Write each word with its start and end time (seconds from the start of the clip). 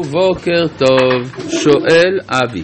בוקר 0.00 0.66
טוב, 0.78 1.36
שואל 1.48 2.20
אבי. 2.28 2.62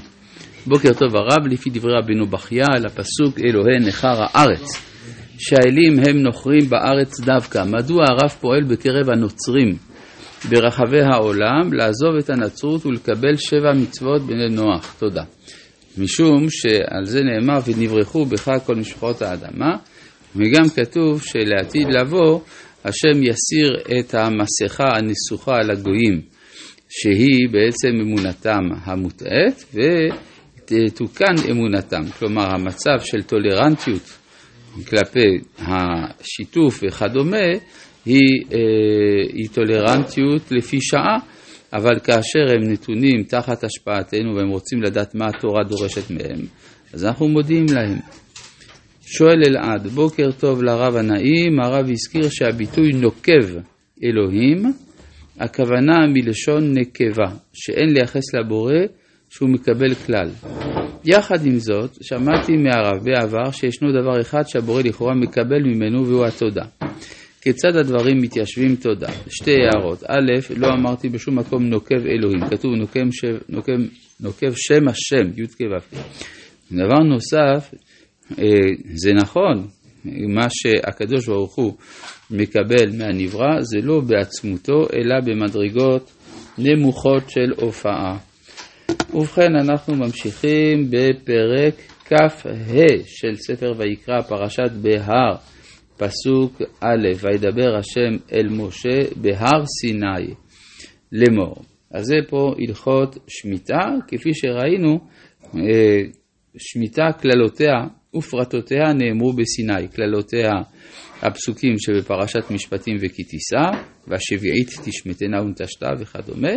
בוקר 0.66 0.92
טוב 0.92 1.16
הרב, 1.16 1.46
לפי 1.50 1.70
דברי 1.70 1.92
רבינו 2.02 2.26
בחייה, 2.26 2.66
על 2.76 2.86
הפסוק 2.86 3.40
אלוהי 3.40 3.78
נכר 3.88 4.22
הארץ, 4.22 4.82
שהאלים 5.38 5.98
הם 5.98 6.16
נוכרים 6.22 6.68
בארץ 6.68 7.20
דווקא. 7.20 7.64
מדוע 7.64 8.04
הרב 8.08 8.30
פועל 8.40 8.64
בקרב 8.64 9.10
הנוצרים 9.10 9.76
ברחבי 10.48 11.00
העולם 11.12 11.72
לעזוב 11.72 12.14
את 12.18 12.30
הנצרות 12.30 12.86
ולקבל 12.86 13.36
שבע 13.36 13.72
מצוות 13.72 14.22
בני 14.22 14.48
נוח? 14.50 14.94
תודה. 14.98 15.22
משום 15.98 16.46
שעל 16.50 17.04
זה 17.04 17.20
נאמר 17.22 17.60
ונברחו 17.66 18.24
בך 18.24 18.50
כל 18.66 18.76
משפחות 18.76 19.22
האדמה, 19.22 19.76
וגם 20.36 20.68
כתוב 20.68 21.22
שלעתיד 21.22 21.86
לבוא 21.90 22.40
השם 22.84 23.22
יסיר 23.22 23.98
את 23.98 24.14
המסכה 24.14 24.84
הנסוכה 24.96 25.56
על 25.56 25.70
הגויים. 25.70 26.29
שהיא 26.90 27.48
בעצם 27.52 28.00
אמונתם 28.02 28.60
המוטעית 28.84 29.74
ותתוקן 29.74 31.34
אמונתם. 31.50 32.02
כלומר, 32.18 32.54
המצב 32.54 33.04
של 33.04 33.22
טולרנטיות 33.22 34.18
כלפי 34.88 35.38
השיתוף 35.58 36.82
וכדומה 36.82 37.46
היא, 38.06 38.44
אה, 38.52 38.58
היא 39.32 39.48
טולרנטיות 39.52 40.52
לפי 40.52 40.78
שעה, 40.80 41.18
אבל 41.72 41.98
כאשר 41.98 42.54
הם 42.54 42.72
נתונים 42.72 43.22
תחת 43.22 43.64
השפעתנו 43.64 44.36
והם 44.36 44.48
רוצים 44.48 44.82
לדעת 44.82 45.14
מה 45.14 45.26
התורה 45.28 45.64
דורשת 45.64 46.10
מהם, 46.10 46.46
אז 46.92 47.04
אנחנו 47.04 47.28
מודיעים 47.28 47.66
להם. 47.74 47.98
שואל 49.02 49.42
אלעד, 49.46 49.86
בוקר 49.86 50.32
טוב 50.38 50.62
לרב 50.62 50.96
הנעים, 50.96 51.60
הרב 51.60 51.86
הזכיר 51.90 52.28
שהביטוי 52.30 52.92
נוקב 52.92 53.58
אלוהים 54.04 54.72
הכוונה 55.40 56.06
מלשון 56.14 56.78
נקבה, 56.78 57.36
שאין 57.52 57.92
לייחס 57.92 58.34
לבורא 58.34 58.74
שהוא 59.30 59.48
מקבל 59.48 59.94
כלל. 59.94 60.28
יחד 61.04 61.46
עם 61.46 61.58
זאת, 61.58 61.90
שמעתי 62.02 62.52
מהרב 62.56 63.04
בעבר 63.04 63.50
שישנו 63.50 63.88
דבר 63.92 64.20
אחד 64.20 64.42
שהבורא 64.46 64.82
לכאורה 64.82 65.14
מקבל 65.14 65.62
ממנו 65.62 66.06
והוא 66.06 66.26
התודה. 66.26 66.64
כיצד 67.42 67.76
הדברים 67.76 68.22
מתיישבים 68.22 68.76
תודה? 68.76 69.08
שתי 69.30 69.54
הערות. 69.64 70.02
א', 70.06 70.56
לא 70.56 70.68
אמרתי 70.68 71.08
בשום 71.08 71.38
מקום 71.38 71.62
נוקב 71.64 72.06
אלוהים, 72.06 72.40
כתוב 72.50 72.74
נוקם, 72.74 73.12
ש... 73.12 73.24
נוקם, 73.48 73.82
נוקב 74.20 74.52
שם 74.54 74.88
השם, 74.88 75.42
י' 75.42 75.46
כ' 75.46 75.60
ו'. 75.60 75.96
דבר 76.72 76.98
נוסף, 76.98 77.74
אה, 78.38 78.44
זה 78.94 79.12
נכון, 79.12 79.66
מה 80.04 80.46
שהקדוש 80.50 81.26
ברוך 81.26 81.54
הוא 81.54 81.74
מקבל 82.30 82.96
מהנברא 82.98 83.60
זה 83.60 83.78
לא 83.82 84.00
בעצמותו, 84.00 84.86
אלא 84.96 85.20
במדרגות 85.24 86.10
נמוכות 86.58 87.30
של 87.30 87.52
הופעה. 87.56 88.18
ובכן, 89.14 89.56
אנחנו 89.56 89.94
ממשיכים 89.94 90.90
בפרק 90.90 91.74
כ"ה 92.04 92.44
של 93.06 93.34
ספר 93.36 93.72
ויקרא, 93.76 94.20
פרשת 94.20 94.70
בהר, 94.82 95.36
פסוק 95.96 96.62
א', 96.80 97.08
וידבר 97.20 97.76
השם 97.78 98.16
אל 98.32 98.48
משה 98.48 98.98
בהר 99.16 99.64
סיני 99.80 100.34
לאמור. 101.12 101.56
אז 101.90 102.04
זה 102.04 102.16
פה 102.28 102.54
הלכות 102.58 103.18
שמיטה, 103.28 103.88
כפי 104.08 104.34
שראינו, 104.34 104.98
אה, 105.56 106.02
שמיטה 106.58 107.08
קללותיה 107.18 107.74
ופרטותיה 108.14 108.92
נאמרו 108.92 109.32
בסיני, 109.32 109.88
קללותיה 109.88 110.50
הפסוקים 111.22 111.74
שבפרשת 111.78 112.50
משפטים 112.50 112.96
וכי 112.96 113.24
תישא, 113.24 113.82
והשביעית 114.08 114.68
תשמטנה 114.84 115.42
ונטשתה 115.42 115.88
וכדומה, 115.98 116.52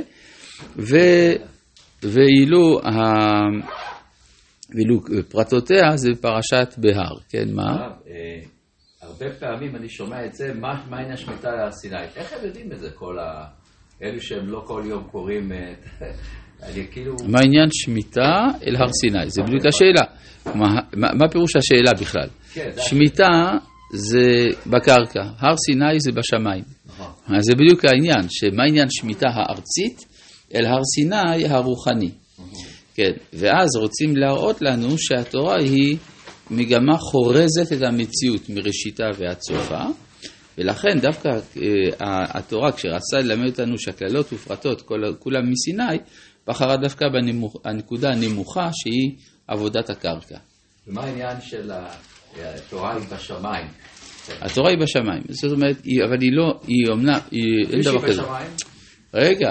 ו, 0.78 0.96
ואילו, 2.04 2.80
ה, 2.80 2.92
ואילו 4.76 5.00
פרטותיה 5.30 5.96
זה 5.96 6.10
בפרשת 6.12 6.76
בהר, 6.78 7.16
כן, 7.30 7.54
מה? 7.54 7.88
אה, 8.08 8.40
הרבה 9.02 9.26
פעמים 9.40 9.76
אני 9.76 9.90
שומע 9.90 10.26
את 10.26 10.34
זה, 10.34 10.54
מה 10.54 10.84
העניין 10.92 11.12
השמיטה 11.12 11.52
להר 11.52 11.72
סיני? 11.72 12.04
איך 12.16 12.34
הם 12.34 12.46
יודעים 12.46 12.72
את 12.72 12.80
זה, 12.80 12.92
כל 12.92 13.20
ה... 13.20 13.46
אלו 14.04 14.22
שהם 14.22 14.48
לא 14.48 14.64
כל 14.68 14.84
יום 14.86 15.04
קוראים... 15.04 15.52
כאילו... 16.92 17.16
מה 17.28 17.40
העניין 17.40 17.70
שמיטה 17.72 18.48
אל 18.68 18.76
הר 18.76 18.92
סיני? 19.02 19.30
זה 19.30 19.42
בדיוק 19.42 19.66
השאלה. 19.66 20.02
מה, 20.94 21.30
פירוש 21.32 21.56
השאלה 21.56 21.94
בכלל? 22.02 22.28
כן, 22.54 22.70
שמיטה 22.78 23.58
זה 23.94 24.46
בקרקע, 24.68 25.22
הר 25.40 25.56
סיני 25.58 26.00
זה 26.00 26.12
בשמיים. 26.12 26.64
נכון. 26.88 27.36
אז 27.36 27.44
זה 27.44 27.56
בדיוק 27.56 27.86
העניין, 27.86 28.30
שמה 28.30 28.64
עניין 28.64 28.88
שמיטה 28.90 29.28
הארצית 29.30 30.06
אל 30.56 30.66
הר 30.66 30.82
סיני 30.96 31.46
הרוחני. 31.48 32.12
כן, 32.96 33.12
ואז 33.34 33.76
רוצים 33.76 34.18
להראות 34.18 34.62
לנו 34.62 34.98
שהתורה 34.98 35.58
היא 35.60 35.98
מגמה 36.52 36.98
חורזת 36.98 37.74
את 37.74 37.82
המציאות 37.82 38.50
מראשיתה 38.50 39.04
ועד 39.18 39.42
סופה, 39.42 39.84
ולכן 40.58 41.00
דווקא 41.02 41.30
אה, 41.30 41.40
התורה, 42.30 42.72
כשרצה 42.72 43.20
ללמד 43.20 43.46
אותנו 43.46 43.78
שהקללות 43.78 44.34
ופרטות 44.34 44.82
כולם 45.20 45.50
מסיני, 45.50 45.98
בחרה 46.48 46.78
דווקא 46.78 47.06
בנקודה 47.64 48.10
הנמוכה 48.10 48.70
שהיא 48.74 49.12
עבודת 49.48 49.90
הקרקע. 49.90 50.38
ומה 50.88 51.04
העניין 51.04 51.42
של 51.42 51.72
התורה 52.38 52.96
היא 52.96 53.04
בשמיים? 53.12 53.68
התורה 54.42 54.70
היא 54.70 54.78
בשמיים, 54.80 55.24
זאת 55.30 55.52
אומרת, 55.52 55.78
אבל 56.08 56.22
היא 56.22 56.32
לא, 56.34 56.60
היא 56.68 56.86
אומנם, 56.92 57.20
אין 57.72 57.82
דבר 57.82 58.08
כזה. 58.08 58.22
רגע, 59.14 59.50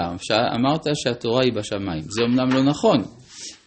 אמרת 0.55 0.85
שהתורה 0.93 1.43
היא 1.43 1.53
בשמיים, 1.53 2.01
זה 2.01 2.21
אומנם 2.23 2.49
לא 2.53 2.63
נכון, 2.63 2.97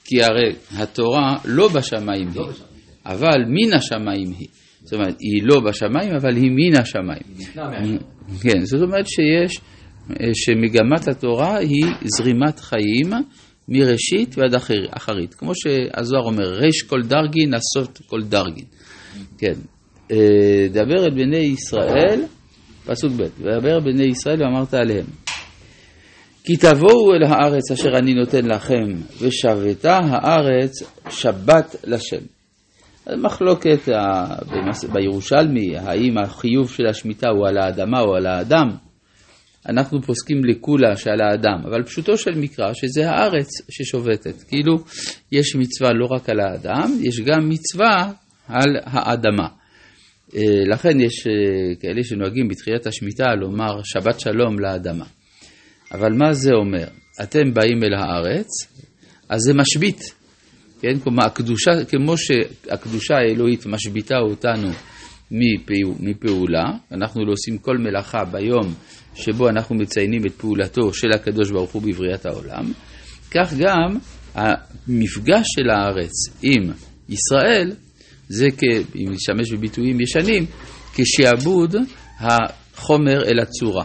כי 0.04 0.22
הרי 0.22 0.52
התורה 0.76 1.36
לא 1.44 1.68
בשמיים 1.68 2.28
היא, 2.34 2.42
אבל 3.06 3.44
מן 3.48 3.74
השמיים 3.76 4.32
היא. 4.38 4.48
זאת 4.82 4.92
אומרת, 4.92 5.16
היא 5.20 5.42
לא 5.42 5.60
בשמיים, 5.60 6.14
אבל 6.14 6.36
היא 6.36 6.50
מן 6.50 6.80
השמיים. 6.80 7.22
כן, 8.42 8.64
זאת 8.64 8.82
אומרת 8.82 9.06
שיש, 9.06 9.60
שמגמת 10.34 11.08
התורה 11.08 11.56
היא 11.56 11.86
זרימת 12.04 12.60
חיים 12.60 13.10
מראשית 13.68 14.38
ועד 14.38 14.54
אחרית. 14.90 15.34
כמו 15.34 15.52
שהזוהר 15.54 16.24
אומר, 16.24 16.52
ריש 16.52 16.82
כל 16.82 17.02
דרגין, 17.02 17.54
הסוף 17.54 18.06
כל 18.06 18.22
דרגין. 18.22 18.64
כן. 19.38 19.54
אה, 20.10 20.66
דבר 20.70 21.06
את 21.06 21.14
בני 21.14 21.36
ישראל, 21.36 22.22
פסוק 22.86 23.12
ב', 23.12 23.22
ודבר 23.40 23.80
בני 23.80 24.04
ישראל 24.04 24.42
ואמרת 24.42 24.74
עליהם. 24.74 25.06
כי 26.44 26.56
תבואו 26.56 27.14
אל 27.14 27.22
הארץ 27.22 27.70
אשר 27.72 27.98
אני 27.98 28.14
נותן 28.14 28.46
לכם, 28.46 28.92
ושבתה 29.20 29.98
הארץ 29.98 30.72
שבת 31.10 31.76
לשם. 31.84 32.26
מחלוקת 33.22 33.88
בירושלמי, 34.92 35.76
האם 35.78 36.18
החיוב 36.18 36.70
של 36.70 36.86
השמיטה 36.86 37.28
הוא 37.28 37.48
על 37.48 37.58
האדמה 37.58 38.00
או 38.00 38.14
על 38.16 38.26
האדם, 38.26 38.68
אנחנו 39.68 40.02
פוסקים 40.02 40.44
לכולה 40.44 40.96
שעל 40.96 41.20
האדם, 41.20 41.58
אבל 41.64 41.82
פשוטו 41.82 42.18
של 42.18 42.34
מקרא 42.38 42.72
שזה 42.74 43.10
הארץ 43.10 43.48
ששובתת. 43.70 44.42
כאילו, 44.48 44.76
יש 45.32 45.56
מצווה 45.56 45.92
לא 45.92 46.06
רק 46.10 46.28
על 46.28 46.40
האדם, 46.40 46.90
יש 47.02 47.20
גם 47.20 47.48
מצווה 47.48 48.12
על 48.48 48.76
האדמה. 48.84 49.48
אה, 50.36 50.42
לכן 50.72 51.00
יש 51.00 51.26
אה, 51.26 51.74
כאלה 51.80 52.04
שנוהגים 52.04 52.48
בתחילת 52.48 52.86
השמיטה 52.86 53.34
לומר 53.40 53.82
שבת 53.84 54.20
שלום 54.20 54.58
לאדמה. 54.58 55.04
אבל 55.92 56.12
מה 56.12 56.32
זה 56.32 56.50
אומר? 56.52 56.86
אתם 57.22 57.54
באים 57.54 57.84
אל 57.84 57.94
הארץ, 57.94 58.48
אז 59.28 59.40
זה 59.40 59.54
משבית. 59.54 60.00
כן? 60.80 60.98
כלומר, 60.98 61.24
הקדושה, 61.24 61.70
כמו 61.88 62.18
שהקדושה 62.18 63.14
האלוהית 63.14 63.66
משביתה 63.66 64.18
אותנו 64.18 64.68
מפעולה, 66.00 66.64
אנחנו 66.92 67.24
לא 67.24 67.32
עושים 67.32 67.58
כל 67.58 67.78
מלאכה 67.78 68.24
ביום 68.24 68.74
שבו 69.14 69.48
אנחנו 69.48 69.74
מציינים 69.74 70.22
את 70.26 70.32
פעולתו 70.32 70.94
של 70.94 71.08
הקדוש 71.14 71.50
ברוך 71.50 71.72
הוא 71.72 71.82
בבריאת 71.82 72.26
העולם, 72.26 72.72
כך 73.30 73.54
גם 73.58 73.98
המפגש 74.34 75.46
של 75.56 75.70
הארץ 75.70 76.12
עם 76.42 76.72
ישראל, 77.08 77.72
זה, 78.28 78.46
אם 78.96 79.12
נשתמש 79.12 79.52
בביטויים 79.52 80.00
ישנים, 80.00 80.46
כשעבוד 80.94 81.76
החומר 82.20 83.24
אל 83.24 83.40
הצורה. 83.40 83.84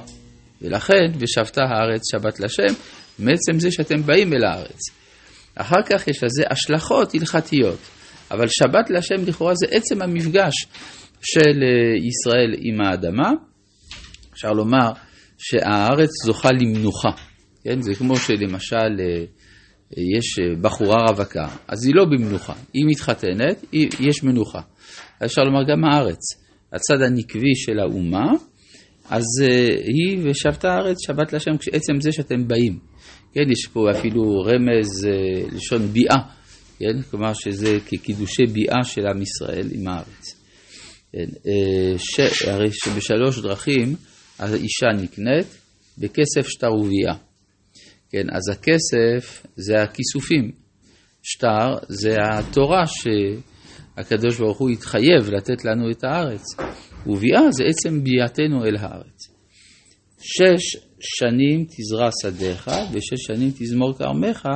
ולכן, 0.61 1.11
ושבתה 1.19 1.61
הארץ 1.61 2.01
שבת 2.11 2.39
לשם, 2.39 2.73
מעצם 3.19 3.59
זה 3.59 3.71
שאתם 3.71 4.01
באים 4.05 4.33
אל 4.33 4.43
הארץ. 4.43 4.79
אחר 5.55 5.83
כך 5.85 6.07
יש 6.07 6.23
לזה 6.23 6.43
השלכות 6.49 7.15
הלכתיות, 7.15 7.79
אבל 8.31 8.47
שבת 8.47 8.89
להשם 8.89 9.25
לכאורה 9.27 9.53
זה 9.55 9.65
עצם 9.71 10.01
המפגש 10.01 10.53
של 11.21 11.63
אה, 11.63 11.97
ישראל 11.97 12.55
עם 12.57 12.81
האדמה. 12.81 13.31
אפשר 14.33 14.51
לומר 14.51 14.91
שהארץ 15.37 16.09
זוכה 16.25 16.49
למנוחה, 16.51 17.09
כן? 17.63 17.81
זה 17.81 17.95
כמו 17.95 18.15
שלמשל 18.17 18.99
אה, 18.99 19.23
יש 20.17 20.39
אה, 20.39 20.55
בחורה 20.61 21.05
רווקה, 21.09 21.47
אז 21.67 21.85
היא 21.85 21.95
לא 21.95 22.05
במנוחה, 22.05 22.53
היא 22.73 22.85
מתחתנת, 22.87 23.65
יש 23.99 24.23
מנוחה. 24.23 24.61
אפשר 25.25 25.41
לומר 25.41 25.63
גם 25.71 25.85
הארץ, 25.85 26.19
הצד 26.73 27.01
הנקבי 27.05 27.55
של 27.55 27.79
האומה, 27.79 28.25
אז 29.09 29.25
היא 29.85 30.19
ושבתה 30.23 30.67
הארץ 30.67 30.97
שבת 31.07 31.33
להשם, 31.33 31.51
עצם 31.71 32.01
זה 32.01 32.11
שאתם 32.11 32.47
באים. 32.47 32.79
כן, 33.33 33.51
יש 33.51 33.67
פה 33.73 33.79
אפילו 33.91 34.21
רמז 34.41 35.07
לשון 35.51 35.81
ביאה, 35.87 36.17
כן, 36.79 37.01
כלומר 37.11 37.33
שזה 37.33 37.77
כקידושי 37.87 38.43
ביאה 38.45 38.83
של 38.83 39.01
עם 39.07 39.21
ישראל 39.21 39.67
עם 39.71 39.87
הארץ. 39.87 40.40
אה, 41.15 41.97
ש... 41.97 42.41
הרי 42.47 42.69
שבשלוש 42.71 43.39
דרכים 43.39 43.95
האישה 44.39 44.87
נקנית 45.01 45.47
בכסף 45.97 46.47
שטר 46.47 46.73
וביאה. 46.73 47.15
כן, 48.09 48.27
אז 48.31 48.49
הכסף 48.51 49.45
זה 49.55 49.83
הכיסופים, 49.83 50.51
שטר 51.23 51.67
זה 51.89 52.15
התורה 52.31 52.83
שהקדוש 52.87 54.37
ברוך 54.37 54.57
הוא 54.57 54.69
התחייב 54.69 55.29
לתת 55.29 55.65
לנו 55.65 55.91
את 55.91 56.03
הארץ, 56.03 56.43
וביאה 57.07 57.51
זה 57.51 57.63
עצם 57.63 58.03
ביאתנו 58.03 58.65
אל 58.65 58.75
הארץ. 58.79 59.31
שש 60.19 60.77
שנים 60.99 61.65
תזרע 61.65 62.09
שדיך, 62.21 62.71
ושש 62.93 63.25
שנים 63.27 63.51
תזמור 63.59 63.97
כרמך, 63.97 64.47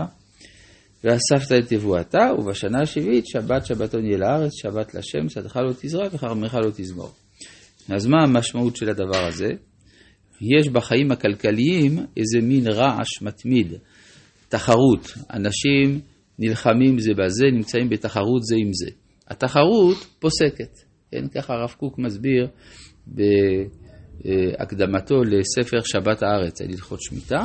ואספת 1.05 1.51
את 1.51 1.67
תבואתה, 1.73 2.29
ובשנה 2.39 2.81
השביעית 2.81 3.25
שבת 3.27 3.65
שבתון 3.65 4.05
יהיה 4.05 4.17
לארץ, 4.17 4.51
שבת 4.61 4.95
לשם, 4.95 5.29
שדך 5.29 5.57
לא 5.57 5.73
תזרע 5.81 6.07
וכרמך 6.11 6.53
לא 6.53 6.69
תזמור. 6.75 7.11
אז 7.95 8.07
מה 8.07 8.23
המשמעות 8.23 8.75
של 8.75 8.89
הדבר 8.89 9.25
הזה? 9.27 9.49
יש 10.41 10.69
בחיים 10.69 11.11
הכלכליים 11.11 11.97
איזה 12.17 12.39
מין 12.41 12.67
רעש 12.67 13.21
מתמיד, 13.21 13.73
תחרות. 14.49 15.13
אנשים 15.33 15.99
נלחמים 16.39 16.99
זה 16.99 17.11
בזה, 17.13 17.45
נמצאים 17.53 17.89
בתחרות 17.89 18.43
זה 18.43 18.55
עם 18.55 18.73
זה. 18.73 18.89
התחרות 19.27 20.07
פוסקת, 20.19 20.77
כן? 21.11 21.27
ככה 21.27 21.53
הרב 21.53 21.75
קוק 21.79 21.99
מסביר 21.99 22.47
בהקדמתו 24.17 25.15
לספר 25.23 25.81
שבת 25.83 26.23
הארץ, 26.23 26.61
על 26.61 26.67
הלכות 26.71 27.01
שמיטה, 27.01 27.43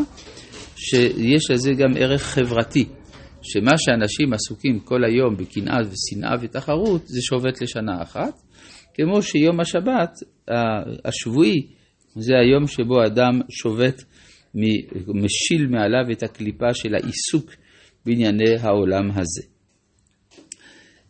שיש 0.77 1.51
לזה 1.51 1.73
גם 1.73 1.97
ערך 1.97 2.23
חברתי, 2.23 2.89
שמה 3.43 3.79
שאנשים 3.79 4.33
עסוקים 4.33 4.81
כל 4.81 5.05
היום 5.05 5.37
בקנאה 5.37 5.79
ושנאה 5.81 6.35
ותחרות, 6.41 7.07
זה 7.07 7.21
שובת 7.23 7.63
לשנה 7.63 8.03
אחת, 8.03 8.41
כמו 8.95 9.23
שיום 9.23 9.61
השבת 9.61 10.11
השבועי 11.05 11.67
זה 12.17 12.33
היום 12.43 12.67
שבו 12.67 13.05
אדם 13.07 13.41
שובת, 13.51 14.05
משיל 15.15 15.67
מעליו 15.67 16.13
את 16.13 16.23
הקליפה 16.23 16.75
של 16.75 16.95
העיסוק 16.95 17.51
בענייני 18.07 18.57
העולם 18.61 19.11
הזה. 19.11 19.43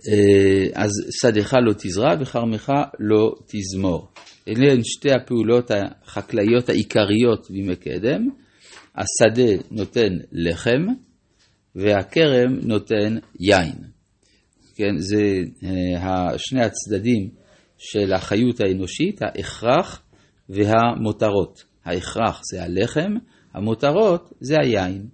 אה, 0.09 0.67
אז 0.75 0.91
שדך 1.11 1.55
לא 1.67 1.73
תזרע 1.73 2.15
וכרמך 2.21 2.73
לא 2.99 3.35
תזמור. 3.47 4.09
אלה 4.49 4.73
הן 4.73 4.81
שתי 4.85 5.11
הפעולות 5.13 5.71
החקלאיות 5.71 6.69
העיקריות 6.69 7.51
בימי 7.51 7.77
קדם. 7.77 8.29
השדה 8.97 9.63
נותן 9.71 10.17
לחם 10.33 10.87
והכרם 11.77 12.59
נותן 12.63 13.17
יין. 13.41 13.75
כן, 14.77 14.99
זה 14.99 15.23
אה, 15.65 16.39
שני 16.39 16.65
הצדדים 16.65 17.31
של 17.79 18.13
החיות 18.13 18.61
האנושית, 18.61 19.23
ההכרח 19.23 20.03
והמותרות. 20.49 21.65
ההכרח 21.85 22.41
זה 22.53 22.63
הלחם, 22.63 23.15
המותרות 23.55 24.33
זה 24.41 24.57
היין. 24.63 25.07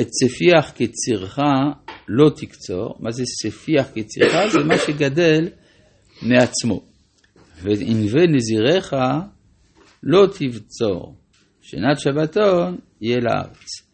את 0.00 0.08
ספיח 0.12 0.72
כצירך 0.74 1.38
לא 2.08 2.30
תקצור, 2.36 2.96
מה 3.00 3.10
זה 3.10 3.22
ספיח 3.42 3.86
כצירך? 3.94 4.32
זה 4.52 4.58
מה 4.58 4.78
שגדל 4.78 5.48
מעצמו. 6.22 6.82
וענבי 7.62 8.26
נזירך 8.26 8.92
לא 10.02 10.26
תבצור, 10.26 11.16
שנת 11.60 12.00
שבתון 12.00 12.78
יהיה 13.00 13.18
לארץ. 13.20 13.85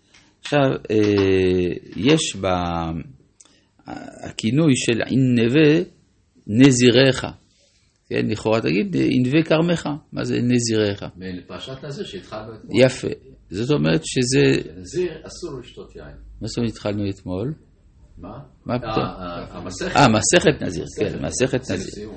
עכשיו, 0.43 0.61
אה, 0.91 1.73
יש 1.97 2.37
בכינוי 3.87 4.77
של 4.77 5.03
ענבי 5.07 5.85
נזירך. 6.47 7.25
כן, 8.07 8.27
לכאורה 8.27 8.61
תגיד, 8.61 8.97
ענבי 9.11 9.45
כרמך, 9.45 9.89
מה 10.13 10.25
זה 10.25 10.39
נזירך? 10.43 11.03
מפרשת 11.17 11.85
נזיר 11.85 12.05
שהתחלנו 12.05 12.55
אתמול. 12.55 12.85
יפה, 12.85 13.09
זאת 13.51 13.71
אומרת 13.71 14.01
שזה... 14.05 14.71
נזיר 14.77 15.13
אסור 15.27 15.61
לשתות 15.61 15.97
יין. 15.97 16.17
מה 16.41 16.49
זאת 16.49 16.59
אומרת 16.59 16.73
התחלנו 16.73 17.11
אתמול? 17.11 17.55
מה? 18.19 18.39
מה 18.67 18.75
אה, 18.75 18.79
פתאום? 18.79 19.05
המסכת. 19.51 19.97
אה, 19.97 20.09
מסכת 20.09 20.63
נזיר, 20.63 20.85
כן, 20.99 21.25
מסכת 21.27 21.71
נזיר. 21.71 22.09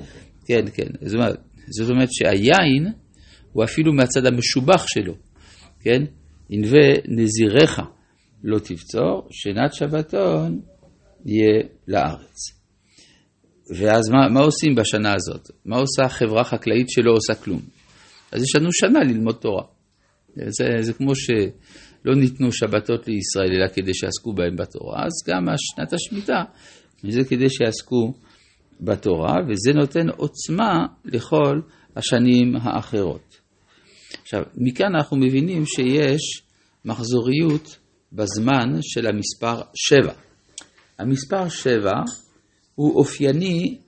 כן. 0.46 0.64
כן, 0.64 0.64
כן. 0.74 1.06
זאת 1.68 1.90
אומרת, 1.90 2.08
שהיין 2.10 2.92
הוא 3.52 3.64
אפילו 3.64 3.92
מהצד 3.92 4.26
המשובח 4.26 4.86
שלו, 4.86 5.14
כן? 5.80 6.02
ענבי 6.48 6.92
נזירך 7.08 7.80
לא 8.46 8.58
תבצור, 8.58 9.28
שנת 9.30 9.74
שבתון 9.74 10.60
יהיה 11.24 11.62
לארץ. 11.88 12.56
ואז 13.78 14.08
מה, 14.08 14.28
מה 14.28 14.40
עושים 14.40 14.74
בשנה 14.74 15.14
הזאת? 15.14 15.48
מה 15.64 15.76
עושה 15.76 16.08
חברה 16.08 16.44
חקלאית 16.44 16.90
שלא 16.90 17.12
עושה 17.12 17.34
כלום? 17.42 17.60
אז 18.32 18.42
יש 18.42 18.56
לנו 18.56 18.68
שנה 18.72 19.00
ללמוד 19.00 19.34
תורה. 19.34 19.64
זה, 20.36 20.64
זה 20.80 20.92
כמו 20.92 21.14
שלא 21.14 22.14
ניתנו 22.16 22.52
שבתות 22.52 23.08
לישראל 23.08 23.52
אלא 23.52 23.68
כדי 23.68 23.94
שיעסקו 23.94 24.32
בהם 24.32 24.56
בתורה, 24.56 25.04
אז 25.04 25.12
גם 25.28 25.44
שנת 25.56 25.92
השמיטה 25.92 26.42
זה 27.08 27.24
כדי 27.24 27.50
שיעסקו 27.50 28.12
בתורה, 28.80 29.34
וזה 29.48 29.72
נותן 29.72 30.08
עוצמה 30.16 30.86
לכל 31.04 31.60
השנים 31.96 32.56
האחרות. 32.56 33.36
עכשיו, 34.22 34.42
מכאן 34.56 34.94
אנחנו 34.94 35.16
מבינים 35.16 35.66
שיש 35.66 36.42
מחזוריות 36.84 37.78
בזמן 38.16 38.78
של 38.82 39.06
המספר 39.06 39.60
7. 39.74 40.12
המספר 40.98 41.48
7 41.48 41.90
הוא 42.74 42.98
אופייני 42.98 43.78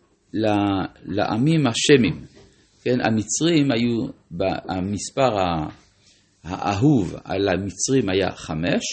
לעמים 1.04 1.66
השמים. 1.66 2.24
כן, 2.82 2.96
המצרים 3.04 3.68
היו, 3.70 4.08
המספר 4.68 5.28
האהוב 6.44 7.14
על 7.24 7.48
המצרים 7.48 8.08
היה 8.08 8.36
חמש, 8.36 8.84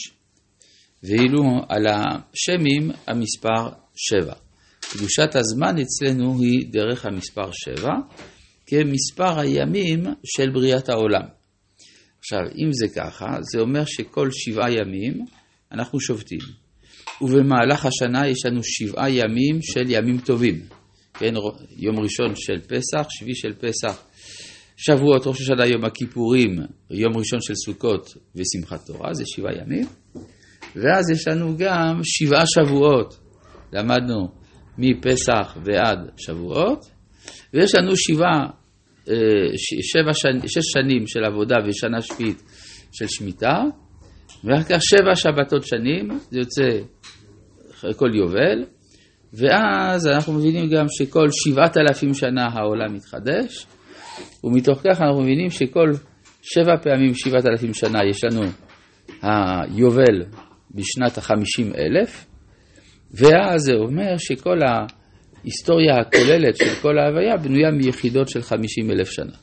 ואילו 1.03 1.43
על 1.69 1.85
השמים 1.87 2.91
המספר 3.07 3.69
שבע. 3.95 4.33
קדושת 4.79 5.35
הזמן 5.35 5.75
אצלנו 5.81 6.41
היא 6.41 6.71
דרך 6.71 7.05
המספר 7.05 7.51
שבע, 7.51 7.93
כמספר 8.65 9.39
הימים 9.39 10.03
של 10.25 10.49
בריאת 10.53 10.89
העולם. 10.89 11.44
עכשיו, 12.25 12.39
אם 12.57 12.69
זה 12.73 12.87
ככה, 12.95 13.37
זה 13.51 13.59
אומר 13.59 13.85
שכל 13.85 14.29
שבעה 14.31 14.71
ימים 14.71 15.25
אנחנו 15.71 15.99
שובתים. 15.99 16.39
ובמהלך 17.21 17.85
השנה 17.85 18.27
יש 18.27 18.45
לנו 18.45 18.59
שבעה 18.63 19.09
ימים 19.09 19.61
של 19.61 19.83
ימים 19.87 20.17
טובים. 20.17 20.61
כן, 21.13 21.33
יום 21.77 21.99
ראשון 21.99 22.35
של 22.35 22.59
פסח, 22.61 23.07
שביעי 23.09 23.35
של 23.35 23.53
פסח, 23.53 24.03
שבועות, 24.77 25.27
ראש 25.27 25.41
השנה, 25.41 25.65
יום 25.65 25.85
הכיפורים, 25.85 26.55
יום 26.91 27.17
ראשון 27.17 27.41
של 27.41 27.55
סוכות 27.55 28.13
ושמחת 28.35 28.85
תורה, 28.85 29.13
זה 29.13 29.23
שבעה 29.25 29.53
ימים. 29.61 29.85
ואז 30.75 31.09
יש 31.11 31.27
לנו 31.27 31.57
גם 31.57 31.99
שבעה 32.03 32.43
שבועות. 32.45 33.19
למדנו 33.73 34.27
מפסח 34.77 35.57
ועד 35.65 35.99
שבועות, 36.17 36.85
ויש 37.53 37.75
לנו 37.75 37.91
שבעה, 37.95 38.64
שבע 39.81 40.13
שני, 40.13 40.47
שש 40.47 40.71
שנים 40.73 41.07
של 41.07 41.23
עבודה 41.25 41.55
ושנה 41.65 42.01
שביעית 42.01 42.43
של 42.91 43.07
שמיטה, 43.07 43.63
ואחר 44.43 44.63
כך 44.63 44.79
שבע 44.81 45.15
שבתות 45.15 45.63
שנים, 45.63 46.07
זה 46.31 46.39
יוצא 46.39 46.69
כל 47.95 48.15
יובל, 48.15 48.63
ואז 49.33 50.07
אנחנו 50.07 50.33
מבינים 50.33 50.69
גם 50.69 50.85
שכל 50.89 51.27
שבעת 51.31 51.77
אלפים 51.77 52.13
שנה 52.13 52.45
העולם 52.53 52.93
מתחדש, 52.93 53.65
ומתוך 54.43 54.79
כך 54.79 55.01
אנחנו 55.01 55.21
מבינים 55.21 55.49
שכל 55.49 55.91
שבע 56.41 56.77
פעמים 56.81 57.13
שבעת 57.13 57.45
אלפים 57.45 57.73
שנה 57.73 57.99
יש 58.09 58.23
לנו 58.23 58.41
היובל 59.21 60.23
בשנת 60.71 61.17
החמישים 61.17 61.71
אלף, 61.77 62.25
ואז 63.11 63.61
זה 63.61 63.73
אומר 63.73 64.17
שכל 64.17 64.57
ההיסטוריה 65.45 65.99
הכוללת 65.99 66.55
של 66.55 66.81
כל 66.81 66.97
ההוויה 66.97 67.37
בנויה 67.37 67.71
מיחידות 67.71 68.29
של 68.29 68.41
חמישים 68.41 68.91
אלף 68.91 69.09
שנה. 69.09 69.35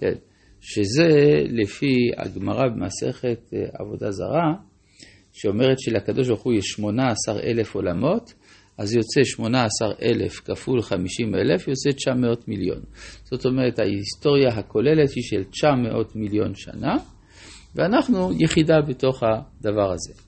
כן. 0.00 0.14
שזה 0.60 1.08
לפי 1.50 1.94
הגמרא 2.16 2.68
במסכת 2.68 3.54
אה, 3.54 3.58
עבודה 3.78 4.10
זרה, 4.10 4.54
שאומרת 5.32 5.78
שלקדוש 5.78 6.28
ברוך 6.28 6.42
הוא 6.42 6.54
יש 6.54 6.64
שמונה 6.64 7.02
עשר 7.10 7.40
אלף 7.40 7.74
עולמות, 7.74 8.34
אז 8.78 8.94
יוצא 8.94 9.20
18,000 9.24 10.40
כפול 10.44 10.82
50,000, 10.82 11.68
יוצא 11.68 11.90
900 11.90 12.48
מיליון. 12.48 12.80
זאת 13.24 13.46
אומרת, 13.46 13.78
ההיסטוריה 13.78 14.48
הכוללת 14.48 15.10
היא 15.10 15.24
של 15.24 15.44
900 15.44 16.16
מיליון 16.16 16.54
שנה, 16.54 16.96
ואנחנו 17.74 18.30
יחידה 18.38 18.80
בתוך 18.88 19.22
הדבר 19.22 19.92
הזה. 19.92 20.22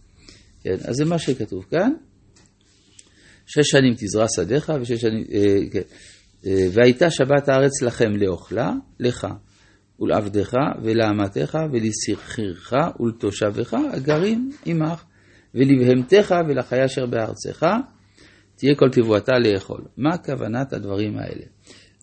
כן, 0.63 0.75
אז 0.89 0.95
זה 0.95 1.05
מה 1.05 1.19
שכתוב 1.19 1.65
כאן. 1.71 1.93
שש 3.51 3.71
שנים 3.71 3.95
תזרע 3.97 4.27
שדיך, 4.29 4.73
ושש 4.81 5.01
שנים, 5.01 5.25
אה, 5.33 5.71
כן, 5.73 5.81
אה, 6.47 6.67
והייתה 6.73 7.11
שבת 7.11 7.49
הארץ 7.49 7.83
לכם 7.83 8.17
לאוכלה, 8.17 8.73
לך, 9.01 9.27
ולעבדך 10.01 10.53
ולאמתך 10.83 11.59
ולשכירך 11.73 12.73
ולתושבך 13.01 13.75
הגרים 13.93 14.51
עמך 14.67 15.05
ולבהמתך 15.55 16.35
ולחיה 16.49 16.85
אשר 16.85 17.07
בארצך 17.07 17.67
תהיה 18.57 18.75
כל 18.75 18.89
תבואתה 18.91 19.33
לאכול. 19.39 19.81
מה 19.97 20.19
כוונת 20.19 20.73
הדברים 20.73 21.19
האלה? 21.19 21.45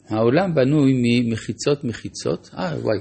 העולם 0.09 0.55
בנוי 0.55 0.93
ממחיצות 0.95 1.83
מחיצות, 1.83 2.49
אה 2.57 2.73
וואי, 2.81 2.97